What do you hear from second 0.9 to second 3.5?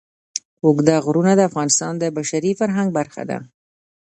غرونه د افغانستان د بشري فرهنګ برخه ده.